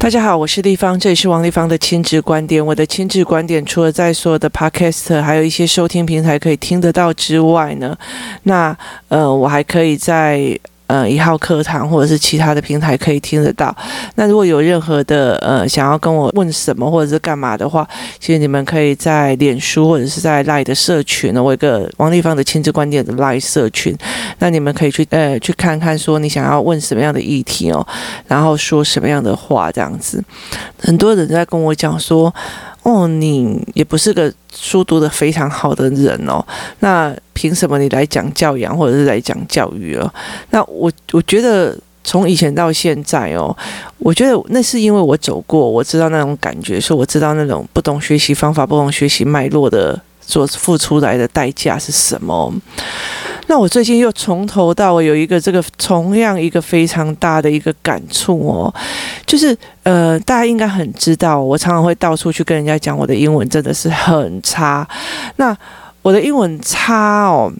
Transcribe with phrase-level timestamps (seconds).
[0.00, 2.64] 大家好，我是立方，这里是王立方的亲子观点。
[2.64, 7.94] 我的亲子观点除了在所有的 Podcast 还有一些收听平台可以听得到之外呢，
[8.44, 8.74] 那
[9.08, 10.58] 呃，我还可以在。
[10.90, 13.72] 呃，一号课堂或者是其他的平台可以听得到。
[14.16, 17.88] 那如果有任何的呃想要跟我问什么或者是干嘛的话，
[18.18, 23.96] 其实你们可以在脸书或者是在 Line 的社群呢，我有一个王丽芳的亲子观点的 Line 社群，
[24.40, 27.86] 那你们可以去呃去看看，说你想要问什么样的议题哦，
[28.26, 30.20] 然后说什么样的话这样子。
[30.80, 32.34] 很多人在跟我讲说。
[32.90, 36.44] 哦，你也不是个书读得非常好的人哦，
[36.80, 40.12] 那凭什么你来讲教养或者是来讲教育哦？
[40.50, 43.56] 那我我觉得从以前到现在哦，
[43.98, 52.52] 我觉得那是因为我走过，我知道那种感觉，说我知道那种不懂学习方法、不懂学习脉络的所付出来的代价是什么。
[53.50, 58.72] 那我最近又从头到尾有一个这个同样一个非常大的一个感触哦，
[59.26, 64.86] 就是呃，大家应该很知道，我常常会到处去跟人家讲我的英文真的是很差。
[65.34, 65.56] 那
[66.00, 67.52] 我的英文差哦。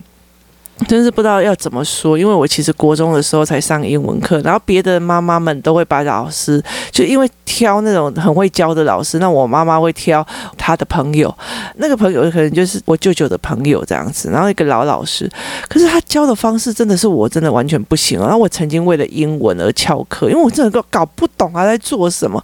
[0.89, 11.33] 真是不知道要怎么说，因为我其实国中的时候才上英文课，然后别的妈妈们都会把老师，就因为挑那种很会教的老师，那我妈妈会挑她的朋友，
[11.77, 15.31] 那个朋友可能就是我舅舅的朋友这样子，然后一个老老师，
[15.69, 22.43] 可是他教的方式真的是我真的完全不行，然后我曾经为了英文而翘课，因为我真的搞不懂他在做什么，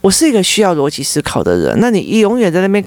[0.00, 2.84] 我是一个需要逻辑思考的人，那你永远在那边。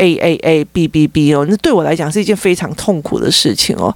[0.00, 3.94] A A A B B B 哦，那对我来讲是一件非常痛苦的事情哦。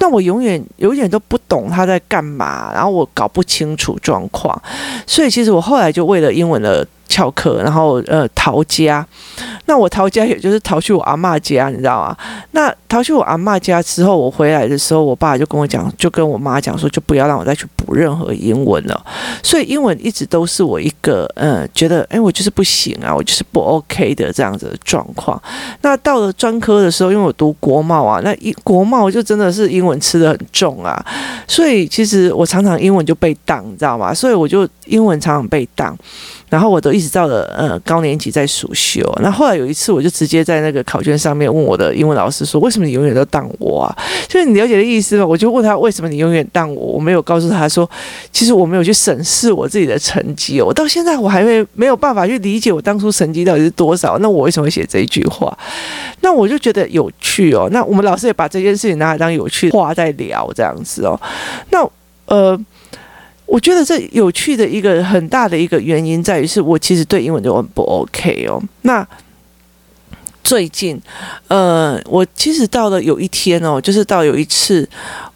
[0.00, 4.60] 那我永远永远都不懂他在干嘛，然后我搞不清楚状况，
[5.06, 6.86] 所以其实我后来就为了英文的。
[7.06, 9.06] 翘课，然后呃逃家。
[9.66, 12.16] 那我逃家也就是逃去我阿嬷家，你知道吗？
[12.50, 19.04] 那逃去我阿嬷家之后，我回来的时候，我爸就跟我讲，就跟我妈讲说，就不要让我再去补任何英文了。
[19.42, 25.40] 所以英文一直都是我一个嗯觉得，哎，我就是不行啊，我就是不 OK 的这样子的状况。
[25.80, 31.04] 那到了专科的时候，因为我读国贸啊，那一国贸就真的是英文吃得很重啊，
[31.48, 34.12] 所以其实我常常英文就被当，你知道吗？
[34.12, 35.96] 所以我就英文常常被当。
[36.54, 43.96] 然后我都一直到了呃高年级在暑修，那后来有一次我就直接在那个考卷上面问我的英文老师说：“为什么你永远都当我啊？”
[44.30, 45.26] 就是你了解的意思吗？
[45.26, 46.80] 我就问他为什么你永远当我？
[46.92, 47.90] 我没有告诉他说，
[48.30, 54.16] 其实我没有去审视我自己的成绩哦，我到现在我还没没有办法去理解我当初成绩到底是多少。
[54.20, 55.58] 那我为什么会写这一句话？
[56.20, 57.68] 那我就觉得有趣哦。
[57.72, 61.20] 那我们老师也把这件事情拿来当有趣话在聊这样子哦。
[61.70, 61.84] 那
[62.26, 62.56] 呃。
[63.46, 68.62] 我觉得这有趣的一个很大的一个原因在于，是我其实对英文就很不 OK 哦。
[68.82, 69.06] 那
[70.44, 71.00] 最近，
[71.48, 74.88] 呃，我其实到了有一天哦，就是到有一次。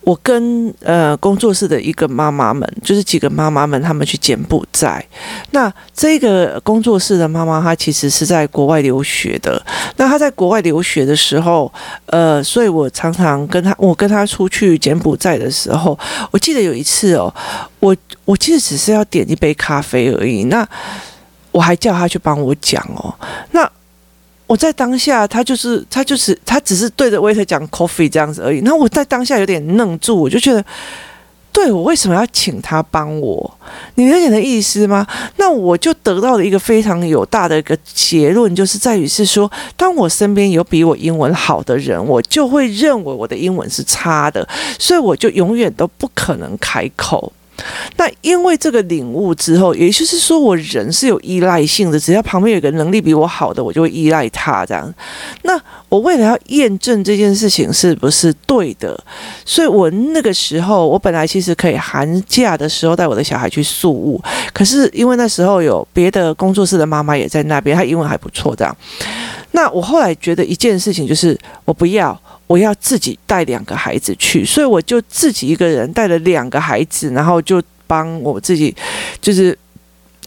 [0.03, 5.05] 我跟呃工作室的一个妈妈们，就是几个妈妈们，她们去柬埔寨。
[5.51, 9.63] 那这个工作室的妈妈，她其实是在国外留学的。
[9.97, 11.71] 那她在国外留学的时候，
[12.07, 15.99] 呃，所以我常常跟她，我跟她出去柬埔寨的时候，
[16.31, 17.35] 我记得有一次哦，
[17.81, 20.67] 我我其实只是要点一杯咖啡而已，那
[21.53, 23.15] 我还叫她去帮我讲哦，
[23.51, 23.71] 那。
[24.49, 28.61] 我在当下，他就是他就是他只是对着 waiter 讲 coffee 这样子而已。
[28.63, 30.65] 那我在当下有点愣住，我就觉得，
[31.53, 33.59] 对，我为什么要请他帮我？
[33.97, 35.07] 你理解的意思吗？
[35.37, 44.49] 那我就得到了一个非常有大的一个结论，就是在于是说，当我身边有比我英文好的人，我就会认为我的英文是差的，
[44.79, 47.31] 所以我就永远都不可能开口。
[47.97, 54.93] 那因为这个领悟之后，也就是说，我人是有依赖性的，只要旁边有个能力比我好的，我就会依赖他这样。
[55.43, 58.99] 那我为了要验证这件事情是不是对的，
[59.45, 68.77] 所以我那个时候，我本来其实可以寒假的时候带我的小孩去宿务，可是因为那时候有别的工作室的妈妈也在那边，她英文还不错这样。
[69.53, 72.21] 那我后来觉得一件事情就是，我不要。
[72.49, 78.75] 我要自己带两个孩子去，所以我就自己一个人带了两个孩子，然后就帮我自己，
[79.21, 79.55] 就是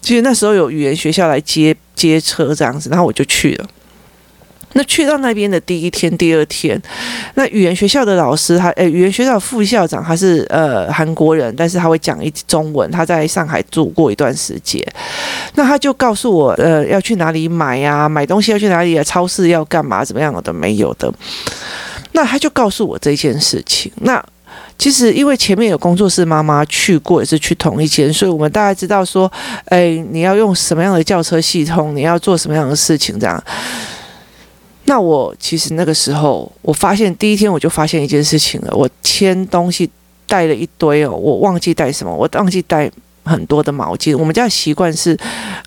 [0.01, 3.67] 其实那时候有语言学校来接接车这样子，然后我就去了。
[4.73, 6.81] 那去到那边的第一天、第二天，
[7.35, 14.81] 那语言学校的老师他，诶，语言学校的副校长他是呃韩国人，但是他会讲一中文，他在上海住过一段时间，
[15.55, 18.07] 那他就告诉我，呃，要去哪里买呀？
[18.07, 19.03] 买东西要去哪里啊？
[19.03, 20.05] 超市要干嘛？
[20.05, 21.11] 怎么样的没有的。
[22.13, 23.91] 那他就告诉我这件事情。
[24.01, 24.23] 那
[24.77, 29.31] 其实因为前面有工作室妈妈去过，也是去同一间，所以我们大概知道说，
[29.65, 33.41] 哎，你要用什么样的轿车系统，你要做什么样的事情，这样。
[34.85, 39.89] 那我其实那个时候，我发现第一天我就发现一件事情了，我签东西
[40.27, 42.91] 带了一堆哦，我忘记带什么，我忘记带
[43.23, 44.17] 很多的毛巾。
[44.17, 45.17] 我们家习惯是，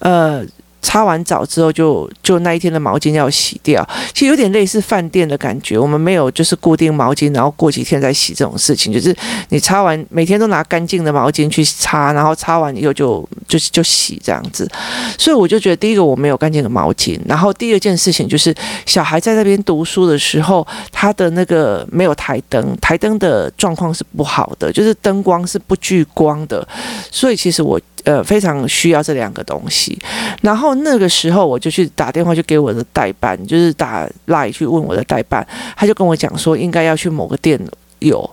[0.01, 0.45] 呃。
[0.85, 5.79] 擦完澡之后就，就那一天的毛巾要洗掉，其实有点类似饭店的感觉。
[5.79, 9.17] 我们没有就是固定毛巾，然后过几天再洗这种事情，就是
[9.49, 14.71] 你擦完每天都拿干净的毛巾去擦，然后擦完以后就就就洗这样子。
[15.19, 18.55] 所以我就觉得，第一个我没有干净的毛巾，然后第二件事情就是
[18.85, 26.69] 小孩在那边读书的时候，他的那个没有台灯，台灯的状况是不好的，就是灯光是不聚光的，
[27.11, 27.81] 所以其实我。
[28.05, 29.99] 呃，非常需要这两个东西。
[30.43, 37.61] 然后那个时候，我就去打电话，去给我的代办，就是打赖去问我的代办，他就跟我讲说，应该要去某个店
[38.01, 38.29] 有。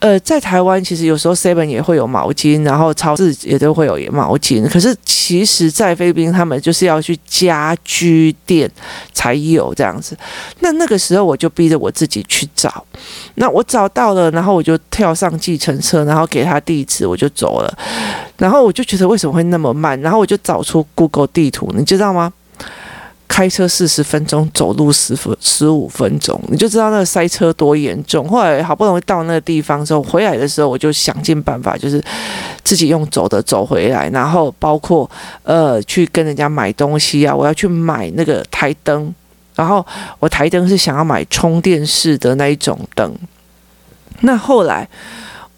[0.00, 4.66] 呃，在台湾其实有时候 Seven 也会有毛巾，然后超市也都会有毛巾。
[4.68, 8.70] 可是其实，在菲律宾他们就是要去家居店
[9.12, 10.16] 才有这样子。
[10.60, 12.82] 那那个时候我就逼着我自己去找。
[13.34, 17.78] 那我找到了，然后我就跳上计程车，然后给他地址，我就走了。
[18.38, 20.00] 然后我就觉得为什么会那么慢？
[20.00, 22.32] 然后我就找出 Google 地图，你知道吗？
[23.40, 28.28] 开车四十分钟，走路十分十五分钟，你就知道那个塞车多严重。
[28.28, 32.04] 后来好不容易到那个地方之后，回来的时候我就想尽办法，就是
[32.62, 35.10] 自己用走的走回来，然后包括
[35.42, 39.10] 呃去跟人家买东西啊，我要去买那个台灯，
[39.54, 39.82] 然后
[40.18, 43.10] 我台灯是想要买充电式的那一种灯。
[44.20, 44.86] 那后来。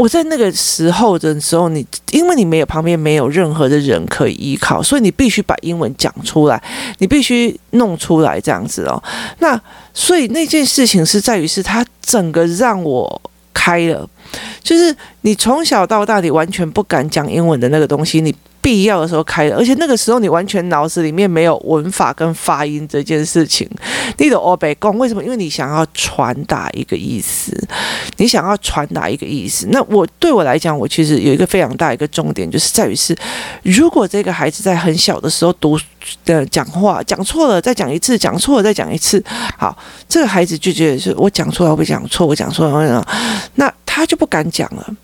[0.02, 6.60] 我在那个时候的时候，你因为你没有旁边没有任何的人可以依靠，所以你必须把英文讲出来，
[6.98, 9.00] 你必须弄出来这样子哦。
[9.38, 9.60] 那
[9.94, 13.22] 所以那件事情是在于是他整个让我
[13.54, 14.04] 开了，
[14.60, 18.34] 就是你从小到大你完全不敢讲英文的那个东西，你。
[18.62, 23.68] 必要的时候开的，而且那个时候你完全脑子里面没有文法跟发音这件事情。
[24.18, 25.22] 你的欧北共为什么？
[25.22, 27.52] 因为你想要传达一个意思，
[28.18, 29.66] 你想要传达一个意思。
[29.72, 33.16] 那我对我来讲，我其实有一个非常大一个重点，就是在于是，
[33.64, 35.76] 如果这个孩子在很小的时候读
[36.24, 39.22] 的讲话讲错了，再讲一次，讲错了再讲一次，
[39.58, 39.76] 好，
[40.08, 43.04] 这个孩子就觉得是我讲错了我讲错，我讲错了，
[43.56, 44.94] 那他就不敢讲了。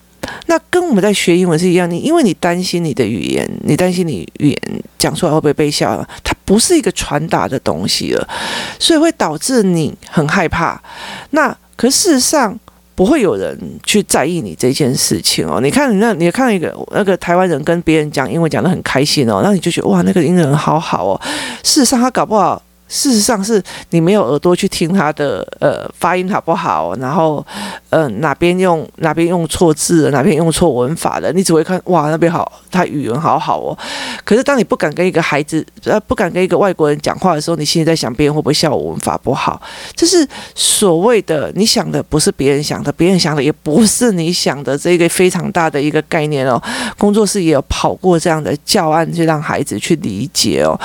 [0.47, 8.29] 那跟我们在学英文是一样，你因为你担心你的语言，你担心你语言讲出来会不会被笑，它不是一个传达的东西了，
[8.79, 10.81] 所以会导致你很害怕。
[11.31, 12.59] 那可事实上
[12.95, 15.61] 不会有人去在意你这件事情哦。
[15.61, 21.21] 你看你那，你看一个那个台湾人跟别人讲英文讲得很开心哦，那你就觉得哇，那个英文好好哦。
[21.63, 22.63] 事实上他搞不好。
[22.89, 27.45] 事实上是你没有耳朵去听他的呃发音好不好，然后
[27.91, 33.77] 呃哪边用哪边用错字，哪边用错文法的，你只会看哇那边好，他语文好好哦。
[34.25, 39.61] 可是当你不敢跟一个孩子呃不敢跟一个外国人讲话的时候，你心里在想别人会不会笑我文法不好？
[39.95, 46.59] 这是所谓的你想的不是别人想的，别人想的也不是你想的，这个非常大的一个概念哦。
[46.97, 50.79] 工作室也有跑过这样的教案，去让孩子去理解哦。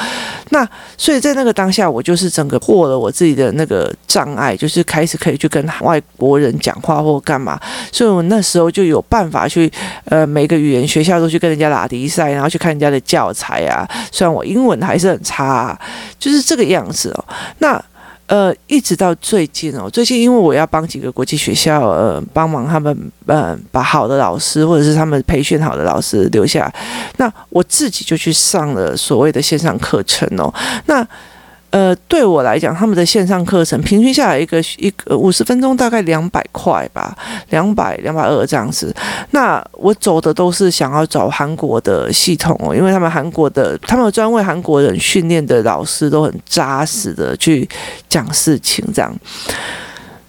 [0.49, 0.67] 那
[0.97, 1.92] 所以在那个当下。
[1.93, 7.59] 我就是整个破了我自己的那个障碍，就是开始可以去跟外国人讲话或干嘛，
[7.91, 9.71] 所以我那时候就有办法去，
[10.05, 13.87] 呃，每个语言学校都去跟人家拉迪赛，然后去看人家的教材啊。
[14.11, 15.79] 虽然我英文还是很差，
[16.17, 17.25] 就是这个样子哦。
[17.59, 17.79] 那。
[18.25, 26.73] 呃，一直到最近哦，最近因为我要帮几个国际学校呃帮忙他们呃把好的老师或者是他们培训好的老师留下，
[27.17, 30.51] 那我自己就去上了所谓的线上课程哦，
[30.85, 31.05] 那。
[31.73, 37.17] 呃，对我来讲，他们的线上课程平均下来一个一个五十分钟大概两百块吧，
[37.49, 38.95] 两百两百二这样子。
[39.31, 47.67] 那我走的都是想要找韩国的系统哦，因为他们韩国的他们专为韩国人训练的老师都很扎实的去
[48.07, 49.11] 讲事情这样。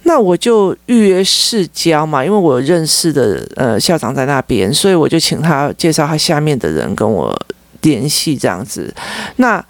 [0.05, 7.39] 那我就预约试教嘛，因为我有认识的呃校长在那边，所以我就请他介绍他下面的人跟我
[7.83, 8.91] 联系这样子。
[9.37, 9.63] 那。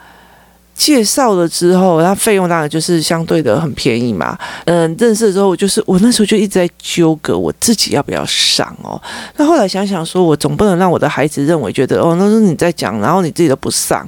[0.75, 4.37] 介绍了之后，那费用当然就是相对的很便宜嘛。
[4.66, 9.00] 嗯，认识之后，就是我那时候就一直在纠葛我自己要不要上哦。
[9.37, 14.07] 那后来想想说，我总不能让我的孩子认为觉得哦，那是你在讲，然后你自己都不上。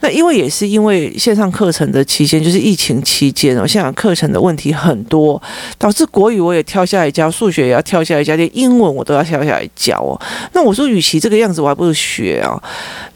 [0.00, 5.40] 那因为也是因为线上课程的期间，就是疫情期间哦，线上课程的问题很多，
[5.78, 10.18] 导致国语我也跳下来教，数学也要跳下来教，连英文我都要跳下来教哦。
[10.52, 12.60] 那我说，与其这个样子，我还不如学哦。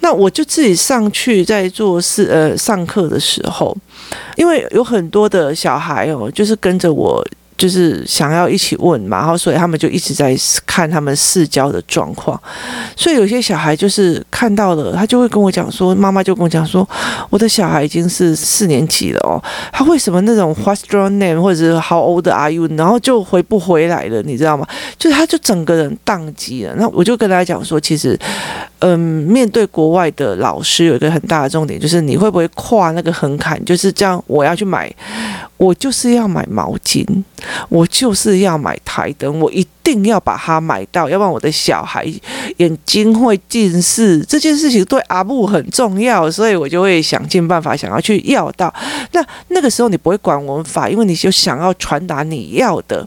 [0.00, 3.76] 那我就自己上去在做事，呃，上课的时候，
[4.36, 7.24] 因为有很多的小孩哦，就是跟着我。
[7.60, 12.40] 就是想要一起问嘛，然后所以他们就一直在看他们试教的状况，
[12.96, 16.88] 所以有些小孩就是看到了，他就会跟我讲说，妈妈就跟我讲说，
[17.28, 19.36] 我的小孩已经是四年级了哦，
[19.70, 24.66] 他为什么那种 What's your name 或者是 How old are you，然后就回不回来了，你知道吗？
[24.98, 26.74] 就是他就整个人宕机了。
[26.78, 28.18] 那我就跟他讲说，其实。
[28.80, 33.62] 嗯，面对国外的老师有一个很大的重点，就是你会不会跨那个横槛？
[33.64, 34.90] 就是这样，我要去买，
[35.58, 37.04] 我就是要买毛巾，
[37.68, 42.06] 我就是要买台灯，我一定要把它买到，要不然我的小孩
[42.56, 44.20] 眼睛会近视。
[44.20, 48.72] 这件事情对阿布很重要，所以我就会想尽办法想要去要到。
[49.12, 53.06] 那那个时候你不会管文法，因为你就想要传达你要的。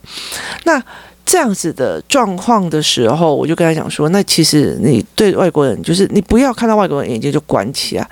[0.62, 0.80] 那。
[1.26, 8.08] 这样子的状况的时候，我就跟他讲说，那其实你对外国人，就是你不要看到外国人眼睛就关起啊。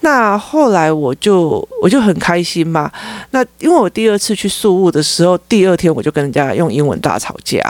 [0.00, 2.90] 那后来我就我就很开心嘛。
[3.30, 7.60] 那因为我第二次去宿雾的时候，第二天我就跟人家用英文大吵架，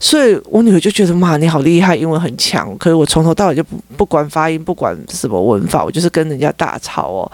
[0.00, 2.76] 所以我女儿就觉得妈，你好厉害，英文很强。
[2.78, 7.32] 可是我从头到尾就不不管发音，不管什么文法，我就是跟人家大吵哦。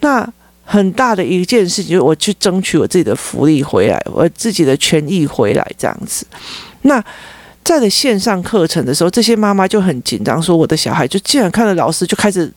[0.00, 0.30] 那。
[0.64, 6.26] 很大的一件事情，就是我去争取我自己的福利回来，我自己的权益回来，这样子。
[6.82, 7.02] 那
[7.62, 12.52] 在的线上课程的时候，这些妈妈就很紧张，说我的小孩就竟然看到老师就开始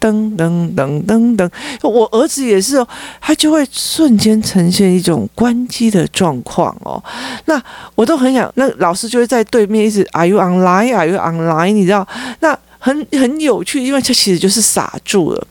[0.00, 1.50] 噔噔噔噔噔，
[1.88, 2.86] 我儿子也是哦，
[3.20, 7.02] 他就会瞬间呈现一种关机的状况哦。
[7.46, 7.62] 那
[7.94, 10.94] 我都很想，那老师就会在对面一直 Are you online?
[10.94, 11.72] Are you online?
[11.72, 12.06] 你知道，
[12.40, 15.46] 那很很有趣，因为这其实就是傻住了。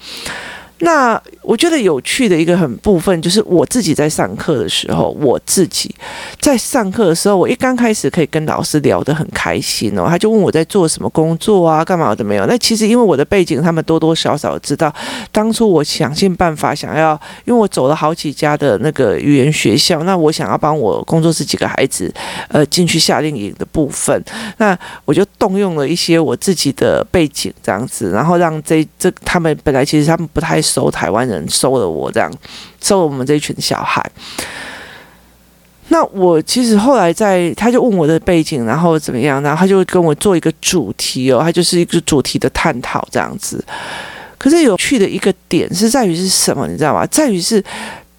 [0.79, 5.93] 那我觉得有趣的一个很部分，就是我自己在上课的时候，我自己
[6.41, 12.45] 在上课的时候，我一刚开始可以跟老师聊得很开心哦，他就问我在做什么工作啊，干嘛的没有？
[12.47, 14.93] 那其实因为我的背景，他们多多少少知道，
[15.31, 22.11] 当初我想尽办法想要，因为我走了好几家的那个语言学校，那我想要帮我工作室几个孩子，
[22.47, 24.21] 呃，进去夏令营的部分，
[24.57, 30.63] 那我就动用了一些我自己的背景这样子，然后让这这他们本来其实他们不太。
[30.63, 32.31] 熟台湾人，收了我这样，
[32.81, 34.03] 收了我们这一群小孩。
[35.89, 43.63] 那我其实后来在，他就问我的背景，然后怎么样，然后他就跟我做一个主题哦，他就是一个主题的探讨这样子。
[44.37, 47.05] 可是有趣的一个点是在于是什么，你知道吗？
[47.07, 47.63] 在于是，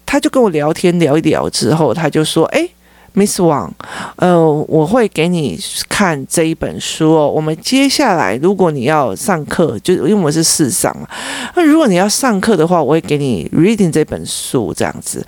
[0.05, 2.69] 他就跟我聊天聊一聊之后，他就说：“哎。”
[3.15, 3.71] Miss Wang，
[4.17, 5.57] 呃，我会给你
[5.87, 7.29] 看这一本书哦。
[7.29, 10.95] 我们接下来，如果你要上课，就因为我是试上，
[11.55, 15.25] 那如果你要上课的话，我会给你 reading 这本书这样子。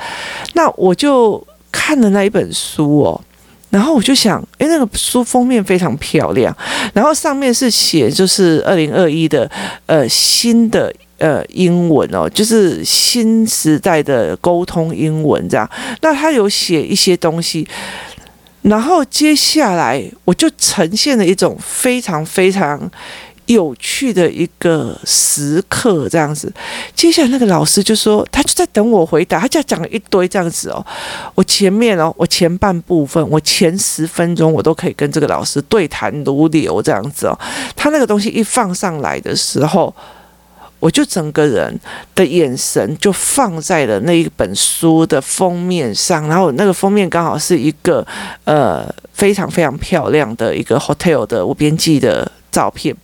[0.54, 1.42] 那我就
[1.72, 3.22] 看了那一本书哦，
[3.70, 6.56] 然后我就想，诶，那个书封面非常漂亮，
[6.94, 9.50] 然后上面是写就是二零二一的
[9.86, 10.94] 呃新的。
[11.18, 15.68] 呃，英文哦，就是新时代的沟通英文这样。
[16.02, 17.68] 那他有写一些东西，
[18.62, 22.80] 然后接下来我就呈现了一种非常非常
[23.48, 26.54] 有趣的一个时刻这样子。
[26.94, 30.86] 接下来那个老师就说，他就在等我回答，他就讲了一堆这样子哦。
[31.34, 37.36] 我前面哦，我前半部分，我前十分钟我都可以跟这个老师对谈如流这样子哦。
[37.76, 39.92] 他那个东西一放上来的时候。
[40.80, 41.80] 我就整个人
[42.14, 48.06] 的眼神就放在了那一本书的封面上，然后那个封面刚好是一个
[48.44, 52.96] 呃非常非常漂亮的一个 hotel 的无边际的照片。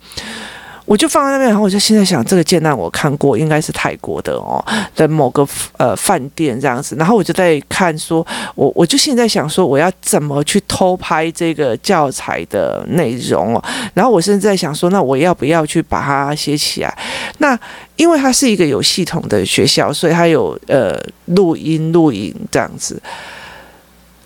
[0.86, 4.62] 我就放在那边，然后我就现在想，这个建案我看过，应该是泰国的哦
[4.94, 5.46] 的某个
[5.78, 6.94] 呃饭店这样子。
[6.96, 13.64] 然后我就在看说，说我我就现在想说，我要怎么去偷拍这个教材的内容哦。
[13.94, 16.98] 然后我现在想说，那我要不要去把它写起来？
[17.38, 17.58] 那
[17.96, 23.00] 因为它是一个有系统的学校，所以它有呃录音录影这样子。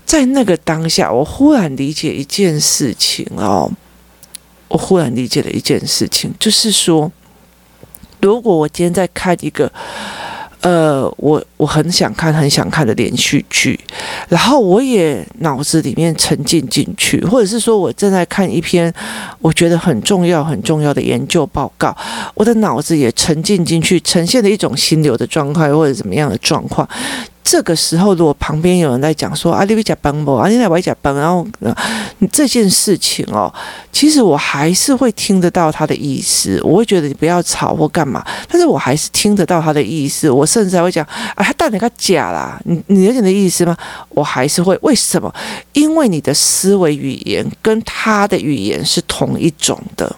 [0.04, 3.70] 在那个当下，我忽然理解一件事情哦。
[4.68, 7.10] 我忽然理解了一件事情，就是说，
[8.20, 9.70] 如果我今天在看一个，
[10.60, 13.78] 呃，我我很想看、很想看的连续剧，
[14.28, 18.92] 然后我也脑子里面沉浸进去，或者是说我正在看一篇
[19.40, 21.96] 我觉得很重要、很重要的研究报告，
[22.34, 26.86] 我的脑子也沉浸进去，呈现了一种心流的状态，或者怎么样的状况。
[27.50, 31.46] 这个时候，如果旁边有人在讲说“啊，你别讲崩不，啊，你来我讲崩”，然后
[32.30, 33.50] 这件事情哦，
[33.90, 41.02] 其实我还是会听得到他的意思，我会觉得你不要吵或干嘛，但是我还是听得到他的意思，我甚至还会讲
[41.34, 43.74] 啊，他到底他假啦，你你有点的意思吗？
[44.10, 45.34] 我还是会，为什么？
[45.72, 50.14] 因为你的思维语言跟他的语言是同一种的。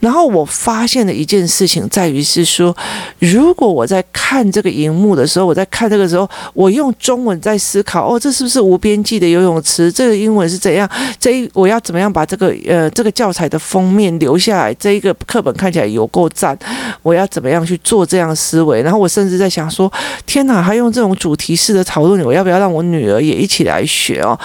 [0.00, 2.76] 然后我发现的一件事情在于是说，
[3.18, 9.92] 如果我在看这个荧幕的时候，我在看这个时候，我用中文在思考，哦，这是不是无边际的游泳池？
[9.92, 10.88] 这个英文是怎样？
[11.20, 14.74] 这一我要怎么样把这个呃这个教材的封面留下来？
[14.74, 16.58] 这一个课本看起来有够赞，
[17.02, 18.82] 我要怎么样去做这样思维？
[18.82, 19.92] 然后我甚至在想说，
[20.24, 24.38] 天哪，还用这种主题式的讨论，我要不要让我女儿也一起来学哦？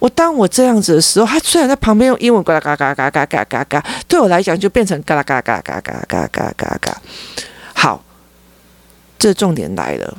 [0.00, 7.00] 我当我这样子的时候，他虽然在旁边用英文嘎啦嘎嘎嘎嘎嘎嘎嘎，对我来讲就变成嘎啦嘎嘎嘎嘎嘎嘎嘎嘎。
[7.74, 8.02] 好，
[9.18, 10.16] 这重点来了。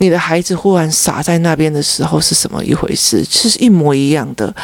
[0.00, 3.24] 你的孩子忽然傻在那边的时候是什么一回事？
[3.24, 4.54] 是一模一样的。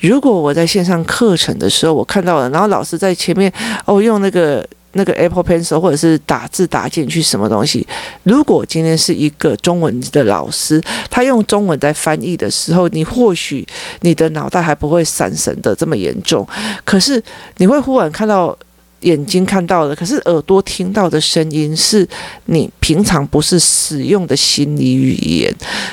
[0.00, 3.50] 如果我在线上课程的时候，我看到了，然后老师在前面
[3.86, 7.86] 哦用那个那个 Apple Pencil 或者是打字打进去什么东西。
[8.22, 10.80] 如果今天是一个中文的老师，
[11.10, 13.66] 他用中文在翻译的时候，你或许
[14.00, 16.46] 你的脑袋还不会闪神的这么严重，
[16.84, 17.22] 可是
[17.56, 18.56] 你会忽然看到。
[19.02, 22.08] 眼睛看到的，可是耳朵听到的声音是
[22.44, 25.52] 你平常不是使用的心理语言，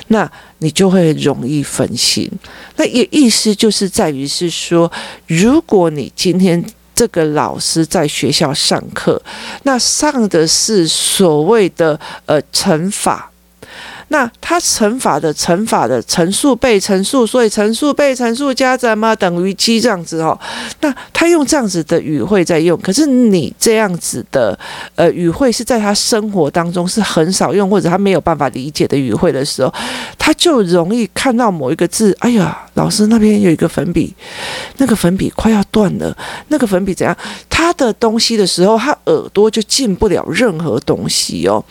[0.09, 2.29] 那你就会容易分心。
[2.75, 4.91] 那也意思就是在于是说，
[5.25, 6.63] 如果你今天
[6.99, 9.21] 这个老师在学校上课，
[9.63, 13.28] 那上的是所谓的呃乘法。
[14.09, 20.37] 那他乘法的乘法的乘数被乘数，所以乘数被乘数加怎么等于七这样子哦。
[20.81, 24.57] 那他用这样子的语汇在用，可是你这样子的
[24.95, 29.73] 呃语汇是在他生活当中是很少用，或者他没有办法理解的语汇的时候，
[30.17, 34.13] 他就容易看到某一个字，哎呀，老师那边有一个粉笔，
[34.77, 36.15] 那个粉笔快要断了，
[36.47, 37.15] 那个粉笔怎样？
[37.47, 41.63] 他的东西的时候，他耳朵就进不了任何东西哦。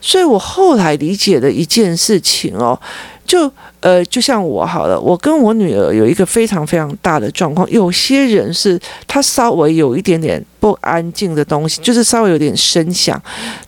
[0.00, 2.78] 所以我后来理解的一件事情哦，
[3.26, 10.44] 就呃，就像我好了，我跟我女儿有一个非常非常大的状况，有些人是他稍微有一点点。
[10.60, 13.16] 不安静的东西，就是稍微有点声响，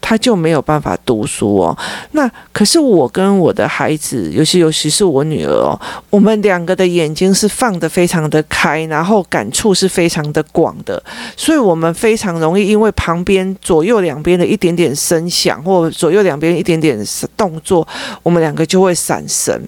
[0.00, 1.78] 他就没有办法读书哦。
[2.10, 11.00] 那可是我跟我的孩子，尤其尤其是我女儿哦，我们两个的眼睛是放得非常的开，然后感触是非常的广的，
[11.36, 16.98] 所以我们非常容易因为旁边左右两边的一点点声响，或左右两边一点点
[17.36, 17.86] 动作，
[18.24, 19.62] 我们两个就会闪神。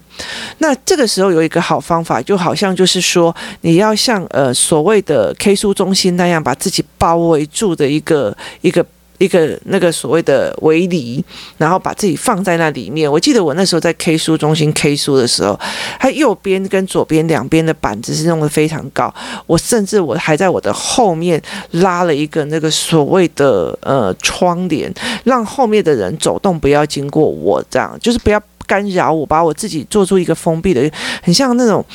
[0.59, 7.23] 那这个时候有一个好方法，就好像就是说，你要像呃所谓的 K 书中心那样，把自己包。
[7.23, 8.85] 围住的一个一个
[9.17, 11.23] 一个那个所谓的围篱，
[11.57, 13.09] 然后把自己放在那里面。
[13.09, 15.57] 我记得我那时候在 K 书中心 K 书的时候，
[15.97, 19.11] 它右边跟左边两边的板子是弄得非常高。
[19.47, 21.41] 我甚至我还在我的后面
[21.71, 24.93] 拉了一个那个所谓的呃窗帘，
[25.23, 28.41] 让后面的人走动不要经过我，这样就是不要。
[28.65, 31.85] 干扰我，把我自己做出一个封闭的，很像那种，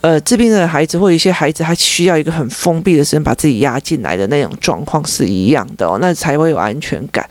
[0.00, 7.28] 呃，自闭症的孩子或一些孩子，他需要一个很封闭的身，把自己压进来的那种状况是一样的哦，那才会有安全感。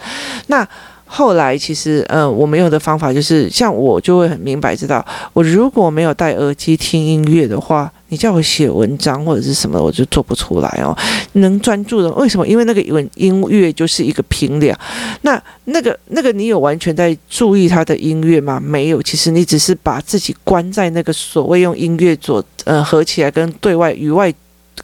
[0.47, 0.67] 那。
[1.15, 10.97] 后来其实，嗯，我没有的方法就是，像我就会很明白知道，我如果没有戴耳机听音乐的话，你叫我写文章或者是什么，我就做不出来哦。
[11.33, 12.47] 能专注的，为什么？
[12.47, 14.75] 因为那个音音乐就是一个评量。
[15.21, 18.59] 那那个那个，你有完全在注意他的音乐吗？
[18.59, 24.33] 没有，其实你只是把自己关在那个所谓用音乐做呃合起来跟对外与外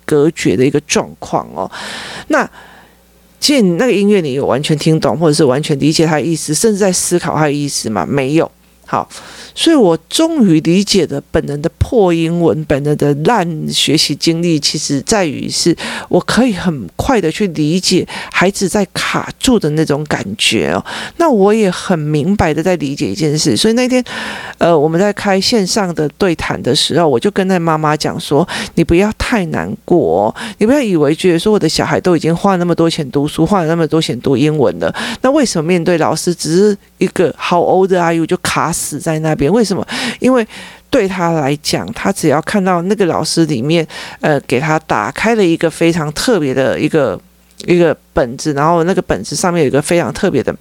[0.06, 1.70] 隔绝的一个状况哦。
[2.28, 2.48] 那。
[3.40, 8.06] 其实你那个音乐，你有完全听懂，或者是完全理解他的意思，甚至在思考他的意思吗？
[8.06, 8.52] 没有。
[8.90, 9.08] 好。
[9.54, 15.76] 所以，我终于理解了本人的破英文，本人的烂学习经历，其实在于是
[16.08, 20.84] 我可以很快的去理解孩子在卡住的那种感觉哦。
[21.18, 23.56] 那我也很明白的在理解一件事。
[23.56, 24.04] 所以那天，
[24.58, 39.86] 呃，我们在开线上的对谈的时候，我就跟那妈妈讲说：“你不要太难过，你不要以为觉得说我的小孩都已经花了那么多钱读书，花了那么多钱读英文了，那为什么面对老师只是一个 How old are you 就卡死在那边？”为什么？
[40.20, 40.48] 因为
[40.92, 43.86] 对他来讲，他只要看到那个老师里面，
[44.22, 47.20] 呃，给他打开了一个非常特别的一个
[47.66, 50.56] 一个本子，然后那个本子上面有一个非常特别的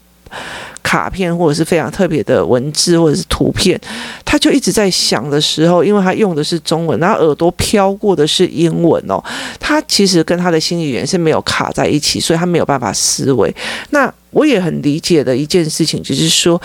[0.83, 3.81] 卡片，或者是非常特别的文字，或者是图片，
[4.25, 9.23] 他就一直在想的时候，因为他用的是中文，然后耳朵飘过的是英文哦，
[9.61, 13.55] 他其实跟他的心理语言是没有卡在一起，所以他没有办法思维。
[13.91, 16.61] 那我也很理解的一件事情，就是说，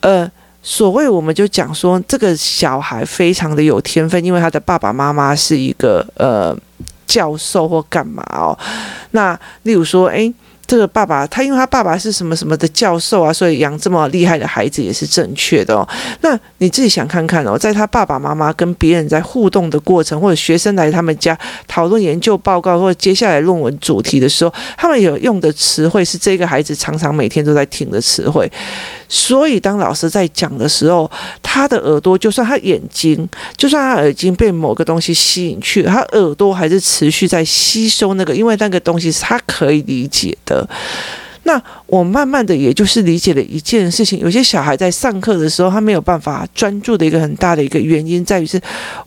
[0.00, 0.30] 呃。
[0.64, 6.56] 所谓我们就讲说，这个小孩非常的有天分，因为他的爸爸妈妈是一个呃
[7.04, 8.56] 教授或干嘛哦。
[9.10, 10.32] 那例如说，诶。
[10.72, 15.86] 这个爸爸，他因为他爸爸是什么什么的教授啊，所以养这么厉害的孩子也是正确的哦。
[16.22, 28.50] 那你自己想看看哦，在他爸爸妈妈跟别人在互动的过程，或者学生来他们家讨论研究报告，或者接下来论文主题的时候，他们有用的词汇是这个孩子常常每天都在听的词汇。
[29.14, 31.08] 所以当老师在讲的时候，
[31.42, 40.66] 他的耳朵就算他眼睛，就算他耳睛被某个东西吸引去，他耳朵还是持续在吸收那个，因为那个东西是他可以理解的。
[41.42, 48.58] 那我慢慢的也就是理解了一件事情，有些小孩在上课的时候，他没有办法专注的一个很大的一个原因，在于是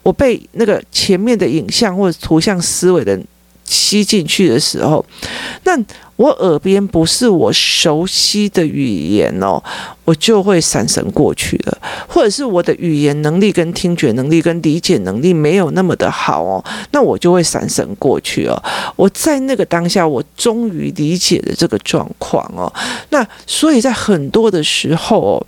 [0.04, 3.20] 我被那个前面的影像或者图像思维的。
[3.66, 5.04] 吸进去的时候，
[5.64, 5.78] 那
[6.16, 9.62] 我耳边不是我熟悉的语言哦，
[10.04, 18.62] 我就会闪神过去了，或者是我的语言能力跟听觉能力跟理解能力没有那么的好哦，那我就会闪神过去哦。
[18.94, 22.72] 我在那个当下，我终于理解了这个状况哦。
[23.10, 25.46] 那所以在很多的时候哦。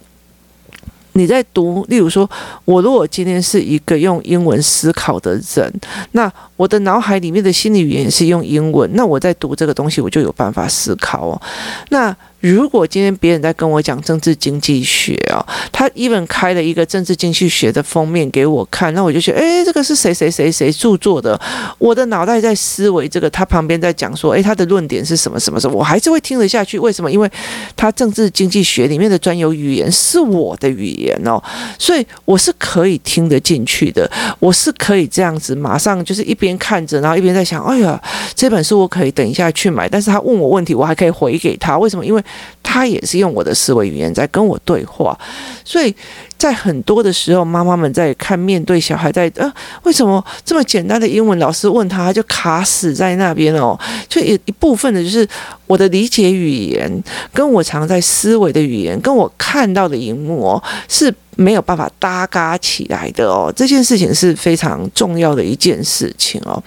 [1.18, 2.28] 你在读，例如说，
[2.64, 5.70] 我如果今天是一个用英文思考的人，
[6.12, 11.42] 那我的脑海里面的心理语言是用英文，那我在读这个东西，我就有办法思考哦。
[11.90, 21.38] 那如果今天别人在跟我讲政治经济学啊，他 even 开了一个政治经济学的封面给我看，那我就觉得，诶，这个是谁谁谁谁著作的？
[21.79, 26.79] 我的脑袋在思维这个，他旁边在讲说，诶，他的论点是什么什么什么，我还是会听得下去。
[26.79, 27.11] 为什么？
[27.11, 27.29] 因为
[27.77, 31.42] 他政治经济学里面的专有语言是我的语言哦，
[31.79, 38.01] 所以我是可以听得进去的，我是可以这样子马上就是一边看着，然后一边在想，哎呀，
[38.37, 39.88] 这本书我可以等一下去买。
[39.88, 41.77] 但是他问我问题，我还可以回给他。
[41.77, 42.07] 为什么？
[42.07, 42.22] 因为
[42.62, 45.18] 他也是用我的思维语言在跟我对话，
[45.64, 45.94] 所以
[46.36, 53.78] 在很多的时候，妈妈们在看面对小孩在呃，为什么这么简单的英文，老师问他，他就卡死在那边哦？
[54.08, 55.26] 就一一部分的就是
[55.68, 56.90] 我的理解语言，
[57.33, 63.52] 跟我常在思维的语言，跟我看到的荧幕哦，是没有办法搭嘎起来的哦。
[63.54, 66.61] 这件事情是非常重要的一件事情哦，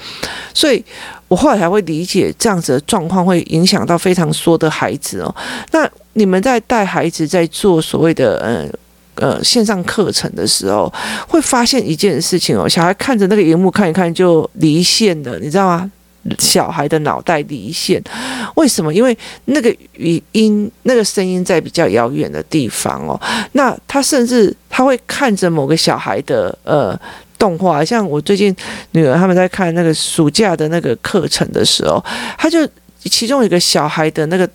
[0.54, 0.82] 所以。
[1.32, 5.34] 我后来才会理解，这样子的状况会影响到非常多的孩子哦。
[5.72, 8.38] 那你们在带孩子在做所谓的
[9.16, 10.92] 呃呃线上课程的时候，
[11.30, 15.90] 会发现一件事情哦，小孩看着那个荧幕看一看就离线了，你知道吗？
[16.38, 18.02] 小孩的脑袋离线，
[18.56, 18.94] 为什么？
[18.94, 23.20] 因为那个语音、那个声音在比较遥远的地方哦。
[23.54, 27.00] 那他甚至他会看着某个小孩的呃。
[27.42, 28.56] 动画，像我最近
[28.92, 32.00] 女儿他们在看那个暑假的那个课程的时候，
[32.38, 32.60] 他就
[33.06, 34.48] 其中一个小孩的那个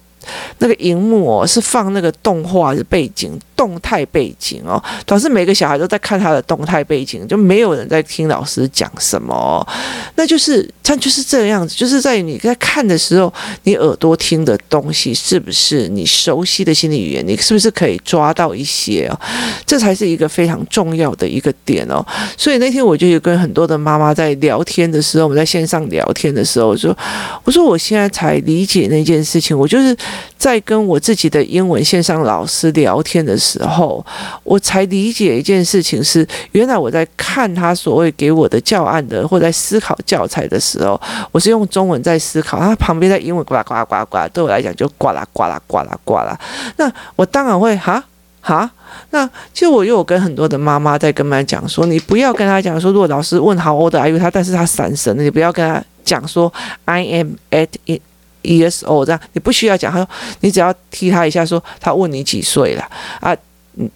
[0.59, 3.37] 那个荧幕哦，是放那个动画的背景。
[3.56, 9.66] 动态背景哦，导致每个小孩都在看他的动态背景，就没有人在听老师讲什么。
[10.14, 17.26] 那就是他就是这样子，就是在你在看的时候，你耳朵听的东西是不是你熟悉的心理语言？
[17.26, 19.18] 你是不是可以抓到一些哦？
[19.64, 22.04] 这才是一个非常重要的一个点哦。
[22.36, 26.96] 所以那天我就有跟很多的妈妈在聊天的时候，我们在线上聊天的时候，我说
[27.42, 29.96] ：“我说我现在才理解那件事情，我就是
[30.36, 34.04] 在跟我自己的英文线上老师聊天的时候。”时候，
[34.42, 46.38] 我才理解一件事情是，原来我在看他所谓给我的教案的，或在思考教材的时候，我是用中文在思考，他旁边在英文呱啦呱啦呱啦呱啦，对我来讲就呱啦呱啦呱啦呱啦。
[46.76, 48.02] 那我当然会哈
[48.40, 48.70] 哈。
[49.11, 56.52] 那其实我又有跟很多的妈妈在跟妈妈讲说，你不要跟他讲说，如果老师问 How old are you，他但是他闪神，你不要跟他讲说
[56.85, 58.00] I am at it。
[58.46, 60.09] ESO 这样，你不需要讲，他说
[60.40, 62.88] 你只要踢他一下，说他问你几岁了
[63.20, 63.37] 啊，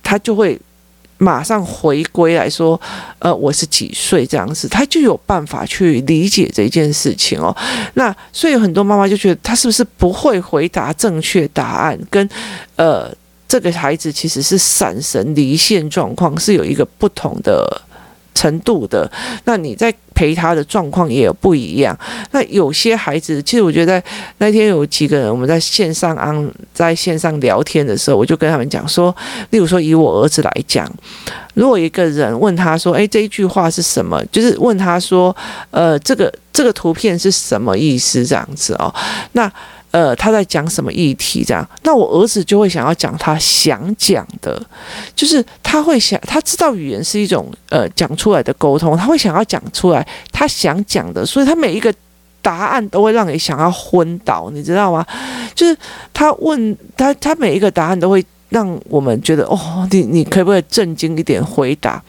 [0.03, 0.59] 他就会
[1.19, 2.81] 马上回归来说，
[3.19, 7.55] 呃，我是几岁这样子，他就有办法去理解这件事情哦。
[7.95, 12.29] 那所以很多妈妈就觉得他是不是不会回答正确答案，跟
[12.77, 13.11] 呃
[13.47, 17.83] 这个孩子其实是闪神离线状况是有一个不同的。
[18.35, 19.11] 程度的，
[19.45, 21.97] 那你在陪他的状况也有不一样。
[22.31, 24.03] 那有些孩子，其实我觉得
[24.39, 29.15] 那天有几个人，我们在线上安在线上聊天的时候，我就跟他们讲说，
[29.51, 30.91] 例如说以我儿子来讲，
[31.55, 34.25] 如果一个人问他说，诶，这一句话是什么？
[34.27, 35.35] 就是问他说，
[35.71, 38.25] 呃，这个这个图片是什么意思？
[38.25, 38.95] 这样子哦，
[39.33, 39.51] 那。
[39.91, 41.45] 呃，他在讲什么议题？
[41.45, 44.61] 这样，那我儿子就会想要讲他想讲的，
[45.15, 51.93] 就是他会想，他知道语言是一种呃讲出来的沟通，他会想要讲出来他想讲的，所以他每一个
[52.41, 55.05] 答案都会让你想要昏倒，你知道吗？
[55.55, 55.77] 就是
[56.13, 62.03] 他问他，他每一个答案都会让我们觉得哦，你你可不可以正经一点回答？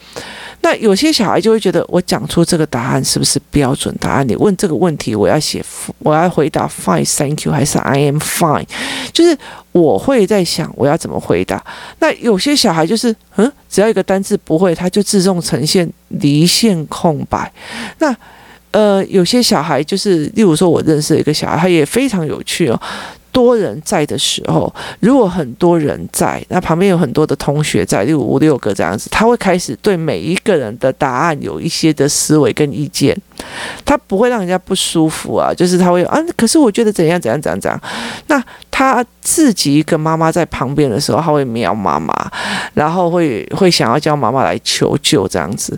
[0.62, 4.26] 那有些小孩就会觉得，我讲出这个答案是不是标准答案？
[4.26, 5.62] 你问这个问题，我要写，
[5.98, 8.64] 我要回答 fine, thank you，还是 I am fine？
[9.12, 9.36] 就是
[9.72, 11.62] 我会在想，我要怎么回答。
[11.98, 17.52] 那有些小孩就是，嗯，只要一个单字不会，他就自动呈现离线空白。
[17.98, 18.16] 那
[18.70, 22.80] 呃，有些小孩就是，例如说，我认识一个小孩，他也非常有趣哦。
[23.32, 33.16] 多人在的时候，如果很多人在，那旁边有很多的同学在，例如五六个这样子，他会开始对每一个人的答案有一些的思维跟意见，
[33.84, 37.80] 他不会让人家不舒服啊，就是他会啊，可是我觉得怎样怎样怎样怎样。
[38.26, 42.12] 那他自己一个妈妈在旁边的时候，他会瞄妈妈，
[42.74, 45.76] 然后会会想要叫妈妈来求救这样子。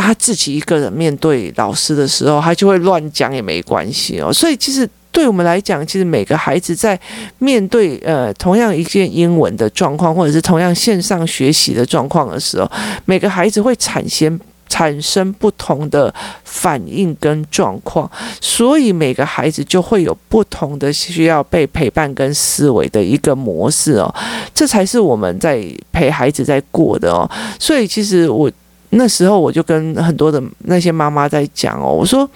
[0.00, 4.32] 他自己一个人面对老师的时候，他就会乱讲也没关系哦。
[4.32, 4.88] 所以其实。
[5.14, 6.98] 对我们来讲，其实每个孩子在
[7.38, 12.66] 面对呃同样一件英文的状况，或者是同样线上学习的状况的时候，
[13.04, 16.12] 每个孩子会产生产生不同的
[16.44, 24.12] 反应跟状况，所以每个孩子就会有不同的需要被陪伴跟思维的一个模式哦，
[24.54, 27.30] 这才是我们在陪孩子在过的哦。
[27.60, 28.50] 所以其实我
[28.92, 32.28] 那时候我就跟很多的那些妈妈在讲哦，我说。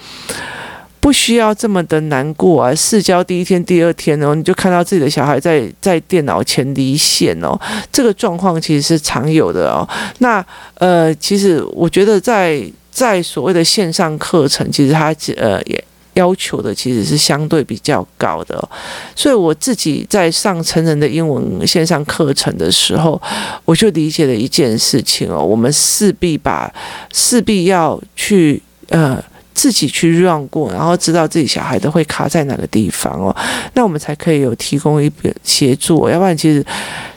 [0.98, 2.74] 不需要这么的难过啊！
[2.74, 7.56] 试教第一天、第二天哦，你就看到自己的小孩在在电脑前离线哦，
[7.92, 9.88] 这个状况其实是常有的哦。
[10.18, 15.84] 那呃，其实我觉得在在所谓的线上课程，其实它呃也
[16.16, 18.68] 要求的其实是相对比较高的。
[19.14, 23.18] 所以我自己在上成人的英文线上课程的时候，
[23.64, 26.70] 我就理解了一件事情哦，我们势必把
[27.12, 29.22] 势必要去呃。
[29.56, 33.34] 自己去 run 过，然后知道自己小孩都会卡在哪个地方哦，
[33.72, 36.62] 那我们才可以有提供一个协助，要不然其实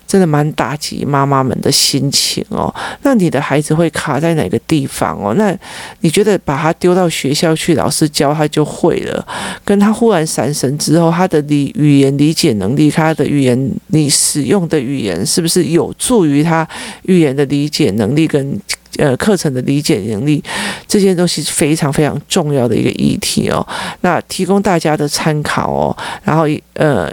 [0.10, 2.74] 真的蛮打击妈妈们的心情哦。
[3.04, 5.36] 那你的孩子会卡在哪个地方哦？
[5.38, 5.56] 那
[6.00, 9.24] 你觉得把他丢到学校去，老师教他就会了？
[9.64, 16.68] 跟他忽然闪神之后，他的理语言理解能力，他的语言你使用的语言是不是有助于他
[17.04, 18.60] 语言的理解能力跟？
[18.98, 20.44] 呃，课程的理解能力，
[20.88, 23.66] 这些东西是非常非常重要的一个议题哦。
[24.02, 27.10] 那提供大家的参考哦，然后呃，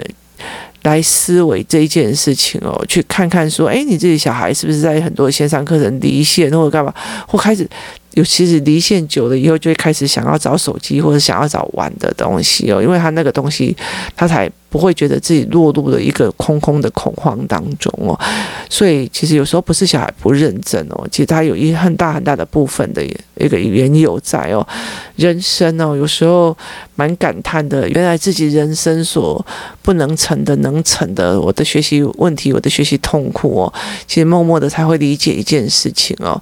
[0.86, 6.94] 来思维这一件事情哦，去看看说，哎，你自己小孩是不是在很多线上课程离线或者干嘛，
[7.26, 7.68] 或开始。
[8.16, 13.76] 尤其是离线久了以后，就会开始想要找手机或者想要找玩的东西哦，因为他那个东西，
[14.16, 18.18] 他才不会觉得自己落入了一个空空的恐慌当中哦。
[18.70, 24.66] 所以其实有时候不是小孩不认真哦，其实他有一很大很大的部分的一个原因在哦。
[25.16, 26.56] 人生哦，有时候
[26.94, 29.44] 蛮感叹的，原来自己人生所
[29.82, 33.72] 不能成的能成的，我的学习问题，我的学习痛苦哦，
[34.06, 36.40] 其实默默的才会理解一件事情哦。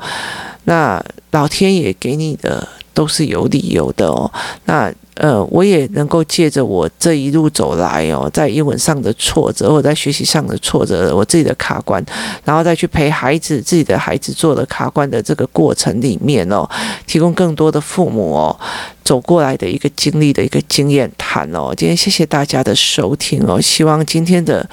[0.64, 4.30] 那老天爷给你的都是有理由的哦。
[4.64, 12.04] 那呃，我也能够借着我这一路走来哦，在英文上的挫折，或在学习上的挫折，我自己的卡关，
[12.44, 16.68] 然后再去陪孩子，自己的孩子做了卡关的这个过程里面哦，
[17.06, 18.58] 提供更多的父母哦
[19.04, 21.72] 走过来的一个经历的一个经验谈哦。
[21.76, 24.68] 今天谢谢大家的收听哦，希望今天的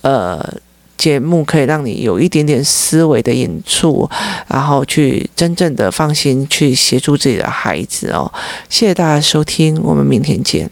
[0.00, 0.54] 呃。
[0.96, 4.08] 节目可以让你有一点点思维的引出，
[4.48, 8.32] 然后去真正的放心去协助自己的孩子哦。
[8.68, 10.70] 谢谢大家收听，我们明天见。